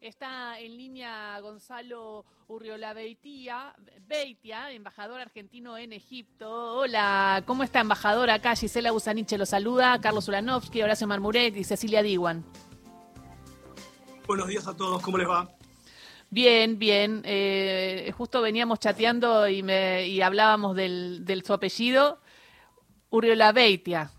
Está 0.00 0.58
en 0.58 0.78
línea 0.78 1.38
Gonzalo 1.40 2.24
Urriola 2.48 2.94
Beitia, 2.94 3.74
Beitia, 4.08 4.72
embajador 4.72 5.20
argentino 5.20 5.76
en 5.76 5.92
Egipto. 5.92 6.78
Hola, 6.78 7.42
¿cómo 7.44 7.64
está 7.64 7.80
embajador? 7.80 8.30
Acá 8.30 8.56
Gisela 8.56 8.92
Busaniche 8.92 9.36
lo 9.36 9.44
saluda, 9.44 10.00
Carlos 10.00 10.26
Ulanovsky, 10.26 10.80
Horacio 10.80 11.06
Marmuret 11.06 11.54
y 11.54 11.64
Cecilia 11.64 12.02
Diwan. 12.02 12.42
Buenos 14.26 14.48
días 14.48 14.66
a 14.66 14.74
todos, 14.74 15.02
¿cómo 15.02 15.18
les 15.18 15.28
va? 15.28 15.50
Bien, 16.30 16.78
bien. 16.78 17.20
Eh, 17.26 18.10
justo 18.16 18.40
veníamos 18.40 18.78
chateando 18.78 19.48
y, 19.48 19.62
me, 19.62 20.08
y 20.08 20.22
hablábamos 20.22 20.76
del, 20.76 21.26
del 21.26 21.44
su 21.44 21.52
apellido, 21.52 22.22
Urriola 23.10 23.52
Beitia. 23.52 24.10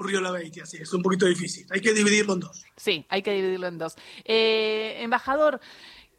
Urriola 0.00 0.30
Beitia, 0.30 0.64
sí, 0.64 0.78
es 0.80 0.92
un 0.92 1.02
poquito 1.02 1.26
difícil. 1.26 1.66
Hay 1.70 1.80
que 1.80 1.92
dividirlo 1.92 2.32
en 2.34 2.40
dos. 2.40 2.64
Sí, 2.76 3.04
hay 3.10 3.22
que 3.22 3.32
dividirlo 3.32 3.66
en 3.68 3.78
dos. 3.78 3.96
Eh, 4.24 4.96
embajador, 5.00 5.60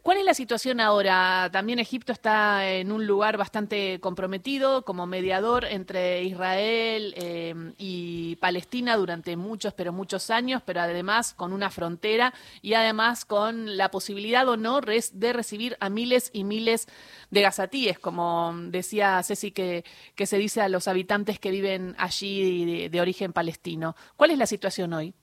¿Cuál 0.02 0.18
es 0.18 0.24
la 0.24 0.34
situación 0.34 0.80
ahora? 0.80 1.48
También 1.52 1.78
Egipto 1.78 2.10
está 2.10 2.68
en 2.68 2.90
un 2.90 3.06
lugar 3.06 3.36
bastante 3.36 4.00
comprometido 4.00 4.84
como 4.84 5.06
mediador 5.06 5.64
entre 5.64 6.24
Israel 6.24 7.14
eh, 7.16 7.54
y 7.78 8.34
Palestina 8.36 8.96
durante 8.96 9.36
muchos, 9.36 9.74
pero 9.74 9.92
muchos 9.92 10.30
años, 10.30 10.60
pero 10.66 10.80
además 10.80 11.34
con 11.34 11.52
una 11.52 11.70
frontera 11.70 12.34
y 12.62 12.74
además 12.74 13.24
con 13.24 13.76
la 13.76 13.92
posibilidad 13.92 14.48
o 14.48 14.56
no 14.56 14.80
de 14.80 15.32
recibir 15.32 15.76
a 15.78 15.88
miles 15.88 16.30
y 16.32 16.42
miles 16.42 16.88
de 17.30 17.42
gazatíes, 17.42 18.00
como 18.00 18.52
decía 18.56 19.22
Ceci 19.22 19.52
que, 19.52 19.84
se 20.26 20.36
dice 20.36 20.62
a 20.62 20.68
los 20.68 20.88
habitantes 20.88 21.38
que 21.38 21.52
viven 21.52 21.94
allí 21.96 22.88
de 22.88 23.00
origen 23.00 23.32
palestino. 23.32 23.94
¿Cuál 24.16 24.32
es 24.32 24.38
la 24.38 24.46
situación 24.46 24.94
hoy? 24.94 25.14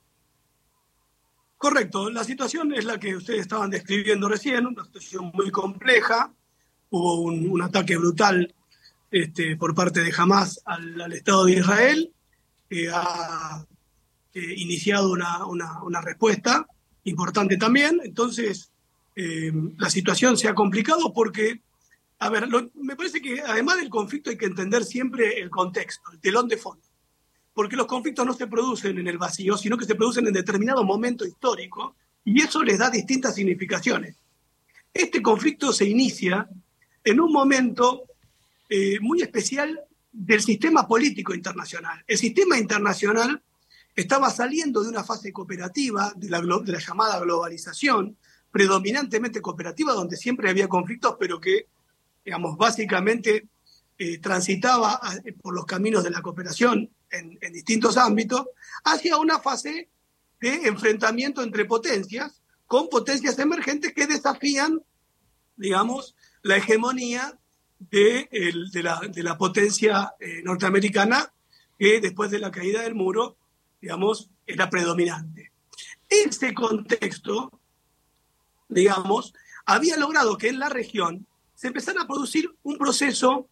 Correcto, 1.60 2.10
la 2.10 2.24
situación 2.24 2.74
es 2.74 2.86
la 2.86 2.98
que 2.98 3.18
ustedes 3.18 3.42
estaban 3.42 3.70
describiendo 3.70 4.30
recién, 4.30 4.66
una 4.66 4.86
situación 4.86 5.30
muy 5.34 5.52
compleja. 5.52 6.34
Hubo 6.90 7.20
un, 7.20 7.62
ataque 7.62 7.98
brutal 7.98 8.56
este, 9.12 9.58
por 9.58 9.76
parte 9.76 10.02
de 10.02 10.14
Hamas 10.18 10.62
al, 10.64 11.12
Estado 11.12 11.44
de 11.44 11.52
Israel, 11.52 12.14
que 12.70 12.90
ha 12.90 13.66
eh, 14.34 14.54
iniciado 14.56 15.12
una, 15.12 16.02
respuesta 16.02 16.66
importante 17.04 17.58
también. 17.58 18.00
Entonces, 18.06 18.72
eh, 19.18 19.52
la 19.78 19.90
situación 19.90 20.38
se 20.38 20.48
ha 20.48 20.56
complicado 20.56 21.12
porque, 21.12 21.62
a 22.20 22.30
ver, 22.30 22.48
me 22.76 22.96
parece 22.96 23.22
que 23.22 23.42
además 23.42 23.82
del 23.82 23.90
conflicto 23.90 24.30
hay 24.30 24.38
que 24.38 24.46
entender 24.46 24.86
siempre 24.86 25.42
el 25.42 25.50
contexto, 25.50 26.10
el 26.14 26.22
telón 26.22 26.48
de 26.48 26.56
fondo 26.56 26.89
porque 27.60 27.76
los 27.76 27.88
conflictos 27.88 28.26
no 28.26 28.34
se 28.34 28.48
producen 28.48 28.98
en 29.00 29.08
el 29.10 29.18
vacío, 29.18 29.58
sino 29.58 29.78
que 29.78 29.84
se 29.84 29.96
producen 29.96 30.26
en 30.26 30.32
determinado 30.32 30.82
momento 30.86 31.26
histórico, 31.26 31.98
y 32.24 32.42
eso 32.42 32.64
les 32.64 32.78
da 32.78 32.90
distintas 32.90 33.36
significaciones. 33.36 34.16
Este 34.94 35.22
conflicto 35.22 35.74
se 35.74 35.84
inicia 35.84 36.48
en 37.04 37.20
un 37.20 37.34
momento 37.34 38.04
eh, 38.70 38.98
muy 39.02 39.22
especial 39.22 39.78
del 40.10 40.42
sistema 40.42 40.88
político 40.88 41.36
internacional. 41.36 42.02
El 42.08 42.18
sistema 42.18 42.58
internacional 42.58 43.44
estaba 43.94 44.30
saliendo 44.30 44.82
de 44.82 44.88
una 44.88 45.04
fase 45.04 45.34
cooperativa, 45.34 46.14
de 46.16 46.30
la, 46.30 46.40
de 46.40 46.72
la 46.72 46.80
llamada 46.80 47.20
globalización, 47.20 48.16
predominantemente 48.54 49.42
cooperativa, 49.42 49.92
donde 49.92 50.16
siempre 50.16 50.50
había 50.50 50.70
conflictos, 50.70 51.18
pero 51.20 51.42
que, 51.42 51.66
digamos, 52.24 52.56
básicamente 52.56 53.50
eh, 54.02 54.18
transitaba 54.20 54.98
eh, 55.26 55.34
por 55.34 55.54
los 55.54 55.66
caminos 55.66 56.06
de 56.06 56.10
la 56.10 56.22
cooperación 56.22 56.90
en, 57.12 57.38
distintos 57.52 57.98
ámbitos, 57.98 58.48
hacia 58.86 59.18
una 59.18 59.40
fase 59.40 59.90
de 60.40 60.68
enfrentamiento 60.68 61.44
entre 61.44 61.66
potencias, 61.66 62.42
con 62.66 62.88
potencias 62.88 63.38
emergentes 63.40 63.94
que 63.94 64.08
desafían, 64.08 64.82
digamos, 65.58 66.16
la 66.44 66.56
hegemonía 66.56 67.38
de, 67.78 68.30
la, 68.82 69.38
potencia 69.38 70.14
eh, 70.22 70.44
norteamericana 70.46 71.34
que 71.78 72.00
después 72.00 72.32
de 72.32 72.40
la 72.40 72.52
caída 72.52 72.84
del 72.84 72.96
muro, 72.96 73.36
digamos, 73.82 74.30
era 74.48 74.70
predominante. 74.70 75.52
Este 76.08 76.54
contexto, 76.54 77.60
digamos, 78.70 79.34
había 79.66 79.98
logrado 79.98 80.38
que 80.38 80.48
en 80.48 80.60
la 80.60 80.70
región 80.70 81.28
se 81.54 81.68
empezara 81.68 82.04
a 82.04 82.08
producir 82.08 82.56
un 82.64 82.78
proceso 82.78 83.50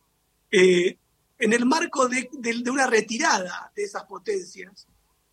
eh, 0.52 0.98
en 1.40 1.54
el 1.54 1.66
marco 1.66 2.08
de, 2.08 2.30
una 2.70 2.88
retirada 2.88 3.72
de 3.76 3.84
esas 3.84 4.04
potencias 4.04 4.88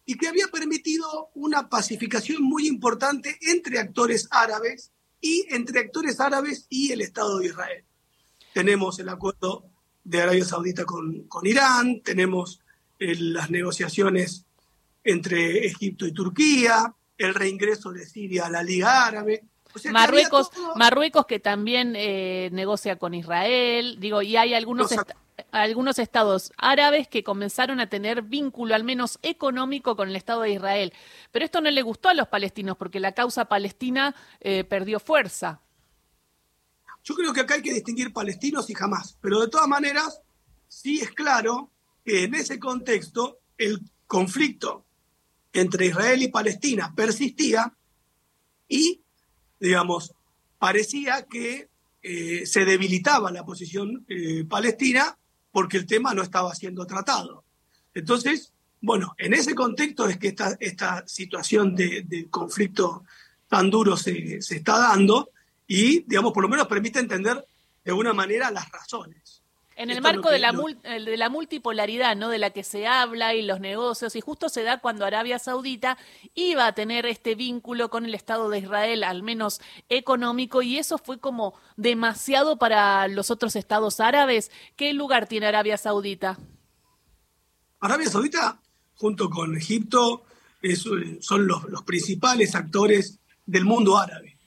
y 0.05 0.17
que 0.17 0.29
había 0.29 0.49
permitido 0.49 1.31
una 1.35 1.69
pacificación 1.69 2.43
muy 2.43 2.67
importante 2.67 3.39
entre 3.41 3.79
actores 3.79 4.29
árabes 4.31 4.93
y 5.21 5.47
entre 5.49 5.81
actores 5.81 6.21
árabes 6.21 6.67
y 6.69 6.93
el 6.93 7.01
Estado 7.01 7.39
de 7.39 7.47
Israel. 7.47 7.85
Tenemos 8.53 8.99
el 8.99 9.09
acuerdo 9.09 9.65
de 10.05 10.21
Arabia 10.21 10.45
Saudita 10.45 10.85
con, 10.85 11.27
Irán, 11.45 12.03
tenemos 12.03 12.61
eh, 12.99 13.15
las 13.17 13.51
negociaciones 13.51 14.45
entre 15.03 15.67
Egipto 15.67 16.07
y 16.07 16.13
Turquía, 16.13 16.95
el 17.17 17.35
reingreso 17.35 17.93
de 17.93 18.07
Siria 18.07 18.47
a 18.47 18.51
la 18.51 18.63
Liga 18.63 19.07
Árabe. 19.07 19.45
Marruecos, 19.91 20.51
que 20.51 20.59
Marruecos 20.77 21.27
que 21.27 21.41
también 21.41 21.95
eh, 21.97 22.49
negocia 22.53 22.97
con 22.97 23.15
Israel, 23.15 23.99
digo, 24.01 24.23
y 24.23 24.37
hay 24.37 24.55
algunos 24.55 24.91
algunos 25.51 25.99
estados 25.99 26.53
árabes 26.57 27.09
que 27.09 27.25
comenzaron 27.25 27.81
a 27.81 27.89
tener 27.89 28.23
vínculo, 28.23 28.75
al 28.75 28.85
menos 28.85 29.19
económico, 29.23 29.97
con 29.97 30.09
el 30.09 30.17
Estado 30.17 30.43
de 30.43 30.53
Israel. 30.53 30.93
Pero 31.33 31.45
esto 31.45 31.61
no 31.61 31.71
le 31.71 31.83
gustó 31.83 32.09
a 32.09 32.15
los 32.15 32.29
palestinos 32.29 32.77
porque 32.77 33.01
la 33.01 33.13
causa 33.13 33.47
palestina 33.47 34.15
eh, 34.41 34.65
perdió 34.65 35.01
fuerza. 35.01 35.61
Yo 37.03 37.15
creo 37.15 37.33
que 37.33 37.41
acá 37.41 37.55
hay 37.55 37.63
que 37.63 37.75
distinguir 37.75 38.13
palestinos 38.13 38.71
y 38.71 38.75
jamás, 38.75 39.19
pero 39.21 39.41
de 39.41 39.49
todas 39.49 39.69
maneras, 39.69 40.21
sí 40.69 41.01
es 41.01 41.11
claro 41.11 41.71
que 42.05 42.25
en 42.25 42.35
ese 42.35 42.59
contexto 42.59 43.41
el 43.59 43.81
conflicto 44.07 44.85
entre 45.53 45.87
Israel 45.87 46.23
y 46.23 46.29
Palestina 46.29 46.93
persistía 46.95 47.77
y, 48.69 49.04
digamos, 49.65 50.13
parecía 50.59 51.25
que 51.25 51.69
eh, 52.03 52.45
se 52.45 52.67
debilitaba 52.67 53.33
la 53.33 53.47
posición 53.47 54.05
eh, 54.09 54.45
palestina 54.45 55.17
porque 55.51 55.79
el 55.79 55.87
tema 55.87 56.13
no 56.13 56.23
estaba 56.23 56.55
siendo 56.55 56.87
tratado. 56.87 57.45
Entonces, 57.95 58.53
bueno, 58.83 59.15
en 59.17 59.33
ese 59.33 59.55
contexto 59.55 60.07
es 60.07 60.19
que 60.19 60.29
esta, 60.29 60.57
esta 60.61 61.09
situación 61.09 61.75
de, 61.75 62.27
conflicto 62.31 63.05
tan 63.49 63.71
duro 63.71 63.97
se, 63.97 64.43
se, 64.43 64.57
está 64.57 64.79
dando 64.79 65.31
y, 65.67 66.01
digamos, 66.01 66.33
por 66.33 66.43
lo 66.43 66.51
menos 66.51 66.67
permite 66.67 66.99
entender 66.99 67.43
de 67.83 67.91
alguna 67.91 68.13
manera 68.13 68.51
las 68.51 68.71
razones. 68.71 69.44
En 69.77 69.91
el 69.91 70.01
marco 70.01 70.31
de, 70.31 70.39
la 70.39 70.53
de 70.53 71.17
la 71.17 71.29
multipolaridad, 71.29 72.17
¿no? 72.17 72.29
De 72.29 72.39
la 72.39 72.51
que 72.51 72.63
se 72.63 72.87
habla 72.87 73.35
y 73.35 73.43
los 73.43 73.61
negocios, 73.61 74.15
y 74.15 74.21
justo 74.21 74.49
se 74.49 74.63
da 74.63 74.79
cuando 74.79 75.05
Arabia 75.05 75.39
Saudita 75.39 75.99
iba 76.35 76.67
a 76.67 76.75
tener 76.75 77.07
este 77.07 77.35
vínculo 77.35 77.91
con 77.91 78.05
el 78.05 78.15
Estado 78.15 78.49
de 78.51 78.59
Israel, 78.59 79.03
al 79.03 79.23
menos 79.23 79.61
económico, 79.89 80.63
y 80.63 80.79
eso 80.79 80.99
fue 80.99 81.19
como 81.19 81.55
demasiado 81.77 82.57
para 82.57 83.09
los 83.09 83.31
otros 83.31 83.57
estados 83.57 84.01
árabes. 84.01 84.51
¿Qué 84.77 84.93
lugar 84.95 85.27
tiene 85.27 85.47
Arabia 85.47 85.77
Saudita? 85.77 86.39
Arabia 87.81 88.09
Saudita, 88.09 88.61
junto 88.95 89.29
con 89.29 89.57
Egipto, 89.57 90.25
son 91.21 91.47
los, 91.47 91.65
los 91.65 91.83
principales 91.83 92.55
actores 92.55 93.19
del 93.45 93.65
mundo 93.65 93.99
árabe 93.99 94.39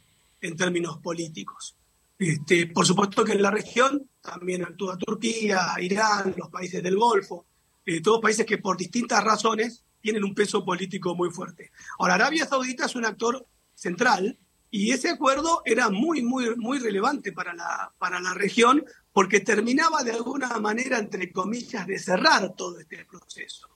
en 0.41 0.55
términos 0.55 0.97
políticos. 0.99 1.76
Este, 2.19 2.67
por 2.67 2.85
supuesto 2.85 3.23
que 3.23 3.33
en 3.33 3.41
la 3.43 3.51
región 3.51 4.09
también 4.21 4.63
actúa 4.63 4.97
Turquía, 4.97 5.73
Irán, 5.79 6.33
los 6.35 6.49
países 6.49 6.81
del 6.81 6.97
Golfo, 6.97 7.45
eh, 7.85 8.01
todos 8.01 8.21
países 8.21 8.45
que 8.45 8.57
por 8.57 8.75
distintas 8.75 9.23
razones 9.23 9.83
tienen 10.01 10.23
un 10.23 10.33
peso 10.33 10.65
político 10.65 11.15
muy 11.15 11.29
fuerte. 11.29 11.71
Ahora, 11.99 12.15
Arabia 12.15 12.45
Saudita 12.45 12.85
es 12.85 12.95
un 12.95 13.05
actor 13.05 13.45
central 13.75 14.37
y 14.71 14.91
ese 14.91 15.09
acuerdo 15.09 15.61
era 15.63 15.89
muy, 15.89 16.23
muy, 16.23 16.55
muy 16.55 16.79
relevante 16.79 17.31
para 17.31 17.53
la, 17.53 17.93
para 17.99 18.19
la 18.19 18.33
región 18.33 18.83
porque 19.13 19.39
terminaba 19.39 20.03
de 20.03 20.11
alguna 20.11 20.49
manera, 20.59 20.97
entre 20.97 21.31
comillas, 21.31 21.85
de 21.85 21.99
cerrar 21.99 22.53
todo 22.55 22.79
este 22.79 23.05
proceso. 23.05 23.69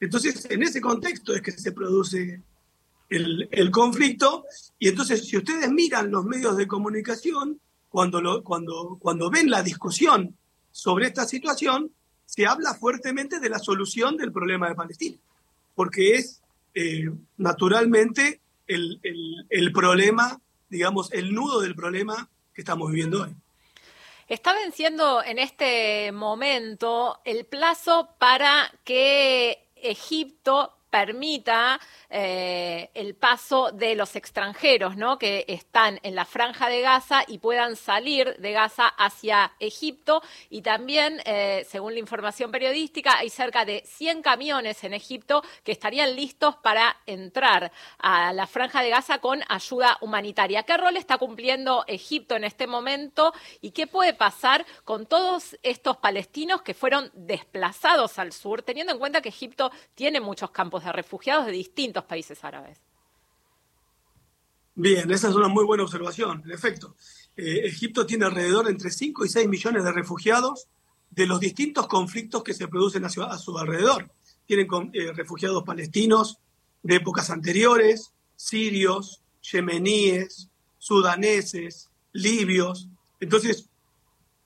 Entonces, 0.00 0.46
en 0.50 0.62
ese 0.62 0.80
contexto 0.80 1.34
es 1.34 1.42
que 1.42 1.52
se 1.52 1.72
produce 1.72 2.42
el, 3.08 3.48
el 3.50 3.70
conflicto 3.70 4.44
y 4.78 4.88
entonces, 4.88 5.26
si 5.26 5.36
ustedes 5.36 5.70
miran 5.70 6.10
los 6.10 6.24
medios 6.24 6.56
de 6.56 6.66
comunicación, 6.66 7.60
cuando, 7.88 8.20
lo, 8.20 8.42
cuando, 8.42 8.98
cuando 9.00 9.30
ven 9.30 9.50
la 9.50 9.62
discusión 9.62 10.36
sobre 10.70 11.06
esta 11.06 11.24
situación, 11.24 11.90
se 12.26 12.46
habla 12.46 12.74
fuertemente 12.74 13.40
de 13.40 13.48
la 13.48 13.58
solución 13.58 14.16
del 14.16 14.32
problema 14.32 14.68
de 14.68 14.74
Palestina, 14.74 15.16
porque 15.74 16.14
es 16.14 16.42
eh, 16.74 17.10
naturalmente 17.38 18.40
el, 18.66 19.00
el 19.48 19.72
problema, 19.72 20.40
digamos, 20.68 21.12
el 21.12 21.34
nudo 21.34 21.60
del 21.60 21.74
problema 21.74 22.28
que 22.54 22.60
estamos 22.60 22.90
viviendo 22.90 23.22
hoy. 23.22 23.34
Está 24.28 24.52
venciendo 24.52 25.22
en 25.24 25.38
este 25.38 26.12
momento 26.12 27.18
el 27.24 27.46
plazo 27.46 28.10
para 28.18 28.70
que 28.84 29.70
Egipto 29.74 30.77
permita 30.90 31.80
eh, 32.10 32.90
el 32.94 33.14
paso 33.14 33.70
de 33.72 33.94
los 33.94 34.16
extranjeros, 34.16 34.96
¿no? 34.96 35.18
Que 35.18 35.44
están 35.48 36.00
en 36.02 36.14
la 36.14 36.24
franja 36.24 36.68
de 36.68 36.80
Gaza 36.80 37.24
y 37.26 37.38
puedan 37.38 37.76
salir 37.76 38.36
de 38.38 38.52
Gaza 38.52 38.88
hacia 38.88 39.52
Egipto. 39.60 40.22
Y 40.50 40.62
también, 40.62 41.20
eh, 41.24 41.66
según 41.68 41.94
la 41.94 42.00
información 42.00 42.50
periodística, 42.50 43.18
hay 43.18 43.30
cerca 43.30 43.64
de 43.64 43.82
100 43.84 44.22
camiones 44.22 44.82
en 44.84 44.94
Egipto 44.94 45.42
que 45.64 45.72
estarían 45.72 46.16
listos 46.16 46.56
para 46.56 46.96
entrar 47.06 47.70
a 47.98 48.32
la 48.32 48.46
franja 48.46 48.82
de 48.82 48.90
Gaza 48.90 49.18
con 49.18 49.42
ayuda 49.48 49.98
humanitaria. 50.00 50.62
¿Qué 50.62 50.76
rol 50.76 50.96
está 50.96 51.18
cumpliendo 51.18 51.84
Egipto 51.86 52.36
en 52.36 52.44
este 52.44 52.66
momento 52.66 53.32
y 53.60 53.72
qué 53.72 53.86
puede 53.86 54.14
pasar 54.14 54.64
con 54.84 55.06
todos 55.06 55.56
estos 55.62 55.98
palestinos 55.98 56.62
que 56.62 56.74
fueron 56.74 57.10
desplazados 57.14 58.18
al 58.18 58.32
sur, 58.32 58.62
teniendo 58.62 58.92
en 58.92 58.98
cuenta 58.98 59.20
que 59.20 59.28
Egipto 59.28 59.70
tiene 59.94 60.20
muchos 60.20 60.50
campos 60.50 60.77
de 60.84 60.92
refugiados 60.92 61.46
de 61.46 61.52
distintos 61.52 62.04
países 62.04 62.42
árabes. 62.44 62.78
Bien, 64.74 65.10
esa 65.10 65.28
es 65.28 65.34
una 65.34 65.48
muy 65.48 65.64
buena 65.64 65.82
observación. 65.82 66.42
En 66.44 66.52
efecto, 66.52 66.94
eh, 67.36 67.62
Egipto 67.64 68.06
tiene 68.06 68.26
alrededor 68.26 68.66
de 68.66 68.70
entre 68.70 68.90
5 68.90 69.24
y 69.24 69.28
6 69.28 69.48
millones 69.48 69.82
de 69.82 69.92
refugiados 69.92 70.68
de 71.10 71.26
los 71.26 71.40
distintos 71.40 71.88
conflictos 71.88 72.44
que 72.44 72.54
se 72.54 72.68
producen 72.68 73.04
a 73.04 73.08
su, 73.08 73.58
alrededor. 73.58 74.10
Tienen 74.46 74.68
eh, 74.92 75.12
refugiados 75.12 75.64
palestinos 75.64 76.38
de 76.82 76.96
épocas 76.96 77.30
anteriores, 77.30 78.12
sirios, 78.36 79.20
yemeníes, 79.42 80.48
sudaneses, 80.78 81.90
libios. 82.12 82.88
Entonces, 83.20 83.68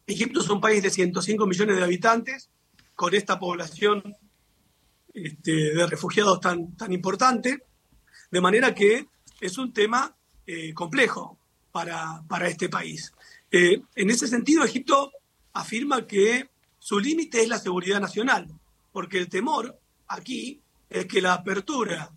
Egipto 0.06 0.40
es 0.40 0.49
un 0.49 0.61
país 0.61 0.82
de 0.82 0.90
105 0.90 1.46
millones 1.46 1.76
de 1.76 1.85
habitantes, 1.85 2.49
con 2.94 3.14
esta 3.14 3.38
población 3.38 4.17
este, 5.14 5.75
de 5.75 5.87
refugiados 5.87 6.41
tan, 6.41 6.75
tan 6.76 6.93
importante, 6.93 7.62
de 8.31 8.41
manera 8.41 8.75
que 8.75 9.06
es 9.41 9.59
un 9.59 9.73
tema 9.73 10.17
eh, 10.47 10.73
complejo 10.73 11.38
para, 11.70 12.23
para, 12.29 12.49
este 12.49 12.69
país. 12.69 13.12
Eh, 13.50 13.82
en 13.94 14.11
ese 14.11 14.26
sentido, 14.26 14.64
Egipto 14.64 15.12
afirma 15.53 16.06
que 16.06 16.49
su 16.79 16.99
límite 16.99 17.43
es 17.43 17.49
la 17.49 17.59
seguridad 17.59 18.00
nacional, 18.00 18.49
porque 18.91 19.19
el 19.19 19.29
temor 19.29 19.79
aquí 20.09 20.61
es 20.88 21.06
que 21.06 21.20
la 21.20 21.35
apertura 21.35 22.11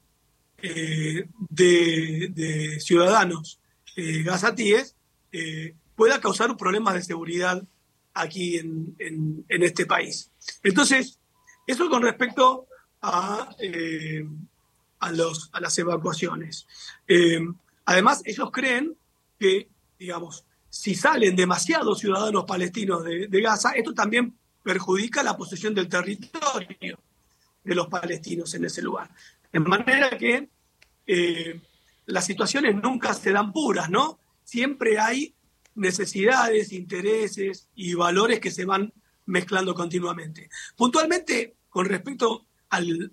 eh, 0.58 1.28
de, 1.50 2.80
ciudadanos 2.80 3.60
gazatíes 3.98 4.96
pueda 5.96 6.20
causar 6.20 6.56
problemas 6.58 6.96
de 6.96 7.04
seguridad 7.04 7.64
aquí 8.14 8.58
en, 8.58 8.96
en, 9.00 9.64
este 9.64 9.86
país. 9.86 10.32
Entonces, 10.64 11.20
eso 11.68 11.90
con 11.90 12.02
respecto 12.02 12.68
eh, 13.60 14.26
a, 15.00 15.12
los, 15.12 15.50
a 15.54 15.60
las 15.60 15.78
evacuaciones. 15.78 16.68
Eh, 17.08 17.40
además, 17.86 18.22
ellos 18.26 18.50
creen 18.52 18.96
que, 19.40 19.70
digamos, 20.00 20.46
si 20.70 20.96
salen 20.96 21.36
demasiados 21.36 22.00
ciudadanos 22.00 22.46
palestinos 22.46 23.04
de, 23.04 23.42
Gaza, 23.42 23.72
esto 23.72 23.94
también 23.94 24.36
perjudica 24.62 25.24
la 25.24 25.38
posesión 25.38 25.74
del 25.74 25.88
territorio 25.88 27.00
de 27.64 27.76
los 27.76 27.88
palestinos 27.88 28.54
en 28.56 28.66
ese 28.66 28.82
lugar. 28.82 29.10
De 29.52 29.60
manera 29.60 30.18
que 30.18 30.50
eh, 31.08 31.62
las 32.08 32.26
situaciones 32.26 32.76
nunca 32.76 33.14
se 33.14 33.32
dan 33.32 33.54
puras, 33.54 33.90
¿no? 33.90 34.20
Siempre 34.44 35.00
hay 35.00 35.34
necesidades, 35.76 36.72
intereses 36.72 37.68
y 37.76 37.94
valores 37.94 38.40
que 38.40 38.52
se 38.52 38.66
van 38.66 38.92
mezclando 39.26 39.74
continuamente. 39.74 40.50
Puntualmente, 40.76 41.56
con 41.70 41.86
respecto 41.86 42.46
al, 42.76 43.12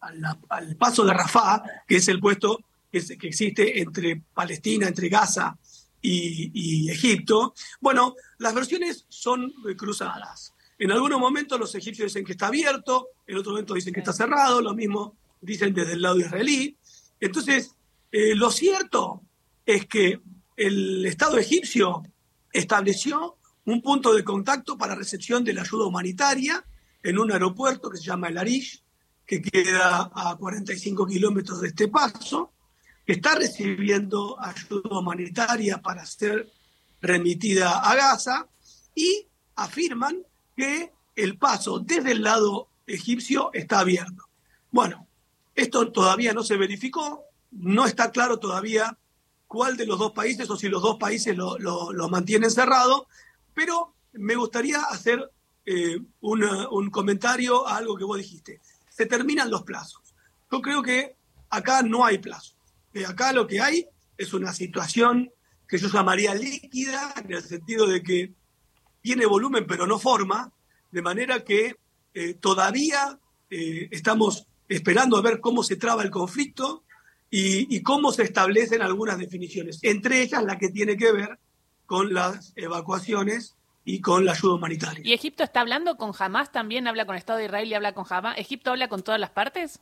al, 0.00 0.76
paso 0.76 1.04
de 1.04 1.12
Rafah, 1.12 1.62
que 1.86 1.96
es 1.96 2.08
el 2.08 2.20
puesto 2.20 2.58
que, 2.90 3.00
que 3.18 3.28
existe 3.28 3.80
entre 3.80 4.22
Palestina, 4.34 4.88
entre 4.88 5.08
Gaza 5.08 5.56
y, 6.02 6.90
Egipto. 6.90 7.54
Bueno, 7.80 8.16
las 8.38 8.54
versiones 8.54 9.06
son 9.08 9.52
cruzadas. 9.76 10.54
En 10.78 10.90
algunos 10.90 11.20
momentos 11.20 11.58
los 11.58 11.74
egipcios 11.74 12.12
dicen 12.12 12.24
que 12.24 12.32
está 12.32 12.48
abierto, 12.48 13.08
en 13.26 13.38
otros 13.38 13.52
momentos 13.52 13.76
dicen 13.76 13.94
que 13.94 14.00
está 14.00 14.12
cerrado, 14.12 14.60
lo 14.60 14.74
mismo 14.74 15.16
dicen 15.40 15.72
desde 15.72 15.92
el 15.92 16.02
lado 16.02 16.18
israelí. 16.18 16.76
Entonces, 17.20 17.74
eh, 18.10 18.34
lo 18.34 18.50
cierto 18.50 19.22
es 19.64 19.86
que 19.86 20.20
el 20.56 21.06
Estado 21.06 21.38
egipcio 21.38 22.02
estableció 22.52 23.38
un 23.64 23.80
punto 23.80 24.12
de 24.12 24.24
contacto 24.24 24.76
para 24.76 24.94
recepción 24.94 25.44
de 25.44 25.52
la 25.52 25.62
ayuda 25.62 25.86
humanitaria 25.86 26.64
en 27.02 27.18
un 27.18 27.32
aeropuerto 27.32 27.90
que 27.90 27.98
se 27.98 28.04
llama 28.04 28.28
El 28.28 28.38
Arish, 28.38 28.81
que 29.32 29.40
queda 29.40 30.10
a 30.14 30.36
45 30.36 31.06
kilómetros 31.06 31.62
de 31.62 31.68
este 31.68 31.88
paso, 31.88 32.52
que 33.06 33.14
está 33.14 33.34
recibiendo 33.34 34.36
ayuda 34.38 34.98
humanitaria 34.98 35.80
para 35.80 36.04
ser 36.04 36.50
remitida 37.00 37.78
a 37.78 37.94
Gaza 37.94 38.46
y 38.94 39.26
afirman 39.56 40.18
que 40.54 40.92
el 41.16 41.38
paso 41.38 41.78
desde 41.78 42.12
el 42.12 42.22
lado 42.22 42.68
egipcio 42.86 43.48
está 43.54 43.78
abierto. 43.78 44.28
Bueno, 44.70 45.06
esto 45.54 45.90
todavía 45.90 46.34
no 46.34 46.42
se 46.42 46.58
verificó, 46.58 47.24
no 47.52 47.86
está 47.86 48.10
claro 48.10 48.38
todavía 48.38 48.98
cuál 49.46 49.78
de 49.78 49.86
los 49.86 49.98
dos 49.98 50.12
países 50.12 50.50
o 50.50 50.58
si 50.58 50.68
los 50.68 50.82
dos 50.82 50.98
países 50.98 51.34
lo, 51.34 52.08
mantienen 52.10 52.50
cerrado, 52.50 53.06
pero 53.54 53.94
me 54.12 54.34
gustaría 54.34 54.82
hacer 54.82 55.30
eh, 55.64 55.98
un 56.20 56.90
comentario 56.90 57.66
a 57.66 57.78
algo 57.78 57.96
que 57.96 58.04
vos 58.04 58.18
dijiste 58.18 58.60
se 58.94 59.06
terminan 59.06 59.50
los 59.50 59.62
plazos. 59.62 60.14
Yo 60.50 60.60
creo 60.60 60.82
que 60.82 61.16
acá 61.50 61.82
no 61.82 62.04
hay 62.04 62.18
plazo. 62.18 62.54
Que 62.92 63.06
acá 63.06 63.32
lo 63.32 63.46
que 63.46 63.60
hay 63.60 63.86
es 64.18 64.34
una 64.34 64.52
situación 64.52 65.30
que 65.66 65.78
yo 65.78 65.88
llamaría 65.88 66.34
líquida, 66.34 67.14
en 67.16 67.32
el 67.32 67.42
sentido 67.42 67.86
de 67.86 68.02
que 68.02 68.34
tiene 69.00 69.26
volumen 69.26 69.66
pero 69.66 69.86
no 69.86 69.98
forma, 69.98 70.52
de 70.90 71.02
manera 71.02 71.42
que 71.44 71.76
eh, 72.14 72.34
todavía 72.34 73.18
eh, 73.50 73.88
estamos 73.90 74.46
esperando 74.68 75.16
a 75.16 75.22
ver 75.22 75.40
cómo 75.40 75.62
se 75.62 75.76
traba 75.76 76.02
el 76.02 76.10
conflicto 76.10 76.84
y, 77.34 77.80
cómo 77.82 78.12
se 78.12 78.24
establecen 78.24 78.82
algunas 78.82 79.16
definiciones, 79.16 79.78
entre 79.80 80.20
ellas 80.20 80.44
la 80.44 80.58
que 80.58 80.68
tiene 80.68 80.98
que 80.98 81.12
ver 81.12 81.38
con 81.86 82.12
las 82.12 82.52
evacuaciones 82.56 83.56
y 83.84 84.00
con 84.00 84.24
la 84.24 84.32
ayuda 84.32 84.54
humanitaria. 84.54 85.02
¿Y 85.04 85.12
Egipto 85.12 85.42
está 85.42 85.60
hablando 85.60 85.96
con 85.96 86.12
Hamas 86.18 86.52
también? 86.52 86.86
¿Habla 86.86 87.06
con 87.06 87.14
el 87.14 87.18
Estado 87.18 87.38
de 87.38 87.46
Israel 87.46 87.68
y 87.68 87.74
habla 87.74 87.94
con 87.94 88.04
Hamas? 88.08 88.38
¿Egipto 88.38 88.70
habla 88.70 88.88
con 88.88 89.02
todas 89.02 89.20
las 89.20 89.30
partes? 89.30 89.80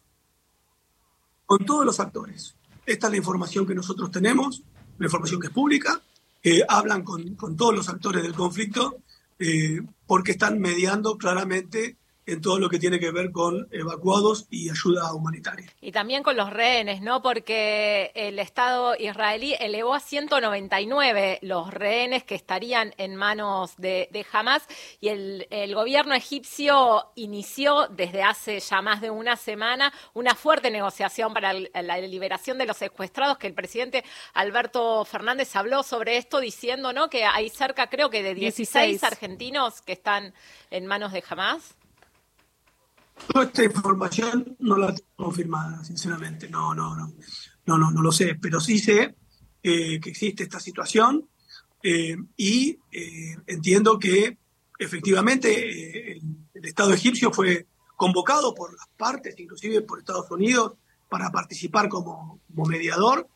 Con 1.47 1.65
todos 1.65 1.85
los 1.85 2.01
actores. 2.01 2.57
Esta 2.87 3.07
es 3.07 3.11
la 3.11 3.17
información 3.17 3.67
que 3.67 3.75
nosotros 3.75 4.11
tenemos, 4.11 4.63
la 4.99 5.07
información 5.07 5.41
que 5.41 5.49
es 5.49 5.53
pública. 5.53 6.01
Eh, 6.43 6.63
hablan 6.67 7.03
con, 7.03 7.35
con, 7.35 7.57
todos 7.57 7.75
los 7.75 7.89
actores 7.91 8.23
del 8.23 8.33
conflicto 8.33 8.97
eh, 9.39 9.81
porque 10.07 10.33
están 10.33 10.59
mediando 10.59 11.19
claramente 11.19 11.97
en 12.31 12.41
todo 12.41 12.59
lo 12.59 12.69
que 12.69 12.79
tiene 12.79 13.01
que 13.01 13.11
ver 13.11 13.33
con 13.33 13.69
evacuados 13.73 14.47
y 14.51 14.71
ayuda 14.71 15.13
humanitaria. 15.13 15.73
Y 15.81 15.93
también 15.93 16.23
con 16.23 16.37
los 16.37 16.51
rehenes, 16.51 17.01
¿no? 17.01 17.23
Porque 17.23 18.13
el 18.15 18.39
Estado 18.39 18.95
israelí 18.97 19.55
elevó 19.59 19.95
a 19.95 20.01
199 20.01 21.41
los 21.43 21.73
rehenes 21.73 22.23
que 22.25 22.37
estarían 22.37 22.95
en 22.99 23.17
manos 23.17 23.77
de, 23.77 24.09
Hamas 24.33 24.67
y 25.01 25.09
el, 25.09 25.75
gobierno 25.75 26.15
egipcio 26.15 27.07
inició 27.15 27.89
desde 27.89 28.23
hace 28.23 28.61
ya 28.61 28.83
más 28.83 29.01
de 29.01 29.11
una 29.11 29.37
semana 29.37 29.93
una 30.15 30.35
fuerte 30.35 30.71
negociación 30.71 31.33
para 31.33 31.53
la 31.53 31.99
liberación 31.99 32.59
de 32.59 32.67
los 32.67 32.77
secuestrados, 32.77 33.39
que 33.39 33.47
el 33.47 33.55
presidente 33.55 34.05
Alberto 34.35 35.05
Fernández 35.05 35.57
habló 35.57 35.83
sobre 35.83 36.17
esto 36.17 36.39
diciendo, 36.39 36.93
¿no? 36.93 37.09
Que 37.09 37.25
hay 37.25 37.49
cerca, 37.49 37.89
creo 37.89 38.11
que 38.11 38.23
de 38.23 38.35
16. 38.35 39.03
argentinos 39.05 39.81
que 39.83 39.93
están 39.93 40.35
en 40.71 40.87
manos 40.87 41.13
de 41.13 41.25
Hamas. 41.29 41.80
Toda 43.27 43.45
esta 43.45 43.65
información 43.65 44.57
no 44.61 44.77
la 44.77 44.95
tengo 44.95 45.09
confirmada, 45.17 45.85
sinceramente. 45.85 46.49
No, 46.49 46.75
no, 46.75 46.97
no. 46.97 47.13
No, 47.67 47.79
no, 47.79 47.91
no 47.91 48.03
lo 48.03 48.13
sé. 48.13 48.37
Pero 48.41 48.61
sí 48.61 48.79
sé 48.79 49.15
eh, 49.63 50.01
que 50.01 50.11
existe 50.11 50.43
esta 50.43 50.59
situación 50.59 51.29
eh, 51.83 52.17
y 52.37 52.79
eh, 52.91 53.37
entiendo 53.47 53.99
que 53.99 54.39
efectivamente 54.79 56.13
el, 56.13 56.23
Estado 56.63 56.93
egipcio 56.93 57.33
fue 57.33 57.67
convocado 57.97 58.55
por 58.55 58.75
las 58.75 58.87
partes, 58.97 59.39
inclusive 59.39 59.81
por 59.83 59.99
Estados 59.99 60.31
Unidos, 60.31 60.75
para 61.09 61.31
participar 61.31 61.89
como, 61.89 62.41
como 62.49 62.69
mediador 62.69 63.29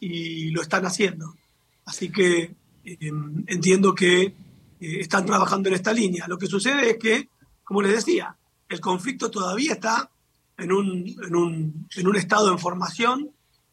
y 0.00 0.50
lo 0.50 0.62
están 0.62 0.84
haciendo. 0.84 1.36
Así 1.84 2.10
que 2.10 2.54
entiendo 2.84 3.94
que 3.94 4.34
están 4.80 5.26
trabajando 5.26 5.68
en 5.68 5.76
esta 5.76 5.92
línea. 5.92 6.26
Lo 6.26 6.38
que 6.38 6.48
sucede 6.48 6.90
es 6.90 6.98
que, 6.98 7.28
como 7.62 7.82
les 7.82 7.92
decía, 7.92 8.36
el 8.72 8.80
conflicto 8.80 9.30
todavía 9.30 9.74
está 9.74 10.10
en 10.56 10.72
un, 10.72 11.06
en 11.22 11.36
un, 11.36 11.88
en 11.94 12.06
un 12.06 12.16
estado 12.16 12.50
en 12.50 12.58
formación 12.58 13.30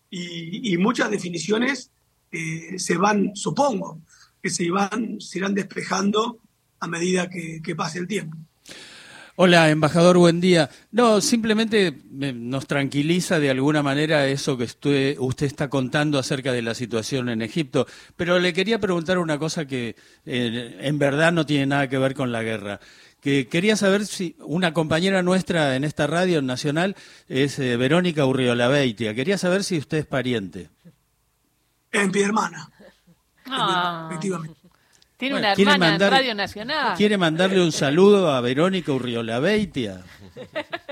y, 0.09 0.75
muchas 0.77 1.09
definiciones 1.09 1.91
eh, 2.31 2.77
se 2.77 2.97
van, 2.97 3.35
supongo, 3.35 4.01
que 4.41 4.49
se, 4.49 4.69
van, 4.69 5.21
se 5.21 5.37
irán 5.37 5.53
despejando 5.53 6.39
a 6.79 6.87
medida 6.87 7.29
que, 7.29 7.61
que 7.61 7.75
pase 7.75 7.99
el 7.99 8.07
tiempo. 8.07 8.35
Hola, 9.41 9.69
embajador, 9.69 10.17
buen 10.17 10.41
día. 10.41 10.69
No, 10.91 11.21
simplemente 11.21 11.97
nos 12.11 12.67
tranquiliza 12.67 13.39
de 13.39 13.49
alguna 13.49 13.81
manera 13.81 14.27
eso 14.27 14.57
que 14.57 14.65
usted, 14.65 15.15
usted 15.17 15.45
está 15.45 15.69
contando 15.69 16.19
acerca 16.19 16.51
de 16.51 16.61
la 16.61 16.75
situación 16.75 17.29
en 17.29 17.41
Egipto, 17.41 17.87
pero 18.17 18.37
le 18.37 18.51
quería 18.51 18.79
preguntar 18.79 19.17
una 19.17 19.39
cosa 19.39 19.65
que 19.65 19.95
eh, 20.25 20.77
en 20.81 20.99
verdad 20.99 21.31
no 21.31 21.45
tiene 21.45 21.67
nada 21.67 21.87
que 21.87 21.97
ver 21.97 22.15
con 22.15 22.33
la 22.33 22.43
guerra. 22.43 22.81
Que 23.21 23.47
quería 23.47 23.77
saber 23.77 24.05
si 24.07 24.35
una 24.39 24.73
compañera 24.73 25.23
nuestra 25.23 25.77
en 25.77 25.85
esta 25.85 26.05
radio 26.05 26.41
nacional 26.41 26.97
es 27.29 27.59
eh, 27.59 27.77
Verónica 27.77 28.25
Urriola 28.25 28.67
Beitia. 28.67 29.15
Quería 29.15 29.37
saber 29.37 29.63
si 29.63 29.77
usted 29.77 29.99
es 29.99 30.05
pariente. 30.05 30.69
Es 31.93 32.11
mi 32.11 32.19
hermana. 32.19 32.69
Ah. 33.45 34.09
Efectivamente. 34.09 34.58
Tiene 35.19 35.33
Bueno, 35.35 35.47
una 35.47 35.55
¿quiere 35.55 35.71
hermana 35.73 35.91
mandar- 35.91 36.13
en 36.13 36.17
Radio 36.19 36.33
Nacional. 36.35 36.97
¿Quiere 36.97 37.17
mandarle 37.17 37.61
un 37.61 37.71
saludo 37.73 38.31
a 38.31 38.39
Verónica 38.39 38.93
Urriola 38.93 39.39
Beitia? 39.39 40.01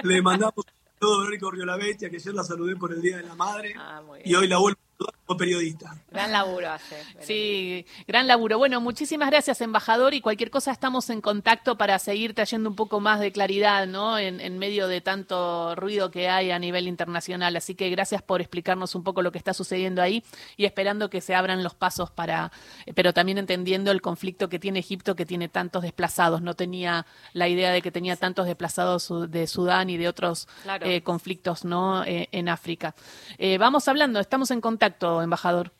Le 0.03 0.21
mandamos 0.21 0.57
un 0.57 0.63
saludo 0.99 1.15
a 1.15 1.19
Verónica 1.21 1.45
Oriola 1.47 1.77
Bestia, 1.77 2.09
que 2.09 2.17
ayer 2.17 2.33
la 2.33 2.43
saludé 2.43 2.75
por 2.75 2.91
el 2.91 3.01
Día 3.01 3.17
de 3.17 3.23
la 3.23 3.35
Madre 3.35 3.73
Ah, 3.77 4.01
muy 4.05 4.19
y 4.19 4.23
bien. 4.25 4.35
hoy 4.41 4.47
la 4.49 4.57
vuelvo 4.57 4.79
como 4.97 5.37
periodista. 5.37 5.95
Gran 6.09 6.31
laburo 6.31 6.71
hace. 6.71 6.95
Sí, 7.19 7.85
gran 8.07 8.27
laburo. 8.27 8.57
Bueno, 8.57 8.81
muchísimas 8.81 9.29
gracias, 9.29 9.61
embajador, 9.61 10.13
y 10.13 10.21
cualquier 10.21 10.49
cosa 10.49 10.71
estamos 10.71 11.09
en 11.09 11.21
contacto 11.21 11.77
para 11.77 11.99
seguir 11.99 12.33
trayendo 12.33 12.69
un 12.69 12.75
poco 12.75 12.99
más 12.99 13.19
de 13.19 13.31
claridad, 13.31 13.85
¿no? 13.87 14.17
En, 14.17 14.39
en 14.41 14.57
medio 14.57 14.87
de 14.87 15.01
tanto 15.01 15.75
ruido 15.75 16.09
que 16.09 16.29
hay 16.29 16.49
a 16.51 16.57
nivel 16.59 16.87
internacional. 16.87 17.55
Así 17.55 17.75
que 17.75 17.89
gracias 17.89 18.21
por 18.21 18.41
explicarnos 18.41 18.95
un 18.95 19.03
poco 19.03 19.21
lo 19.21 19.31
que 19.31 19.37
está 19.37 19.53
sucediendo 19.53 20.01
ahí 20.01 20.23
y 20.55 20.65
esperando 20.65 21.09
que 21.09 21.21
se 21.21 21.35
abran 21.35 21.63
los 21.63 21.75
pasos 21.75 22.09
para, 22.09 22.51
pero 22.95 23.13
también 23.13 23.37
entendiendo 23.37 23.91
el 23.91 24.01
conflicto 24.01 24.49
que 24.49 24.57
tiene 24.59 24.79
Egipto, 24.79 25.15
que 25.15 25.25
tiene 25.25 25.49
tantos 25.49 25.83
desplazados. 25.83 26.41
No 26.41 26.55
tenía 26.55 27.05
la 27.33 27.47
idea 27.47 27.71
de 27.71 27.81
que 27.81 27.91
tenía 27.91 28.15
tantos 28.15 28.45
desplazados 28.47 29.11
de 29.29 29.45
Sudán 29.47 29.89
y 29.89 29.97
de 29.97 30.07
otros 30.07 30.47
Claro. 30.63 30.85
eh, 30.85 31.03
conflictos, 31.03 31.65
¿no? 31.65 32.03
Eh, 32.03 32.29
en 32.31 32.49
África. 32.49 32.95
Eh, 33.37 33.57
vamos 33.57 33.87
hablando, 33.87 34.19
estamos 34.19 34.49
en 34.51 34.61
contacto, 34.61 34.86
embajador. 35.21 35.71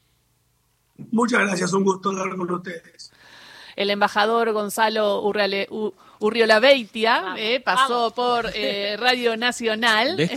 Muchas 1.12 1.42
gracias, 1.42 1.74
un 1.74 1.84
gusto 1.84 2.10
hablar 2.10 2.36
con 2.36 2.52
ustedes. 2.52 3.12
el 3.76 3.90
embajador 3.92 4.52
Gonzalo 4.52 5.22
Urriola 6.20 6.60
Beitia 6.60 7.36
eh, 7.38 7.60
pasó 7.60 8.12
vamos. 8.12 8.14
por 8.14 8.52
eh, 8.56 8.98
Radio 8.98 9.38
Nacional. 9.38 10.16
¿Ves 10.18 10.30
que 10.32 10.36